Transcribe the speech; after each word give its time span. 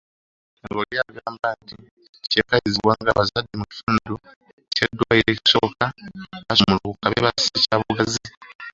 Semmelwesi 0.03 0.67
ng’oli 0.71 0.95
agamba 1.07 1.47
nti 1.61 1.75
kyekalirizibbwa 2.31 2.93
ng’abazadde 3.01 3.53
mu 3.61 3.65
kitundu 3.71 4.13
ky’eddwaliro 4.75 5.29
ekisooka 5.33 5.85
basumulukuka 6.47 7.05
beebase 7.11 7.57
kyabugazi. 7.65 8.25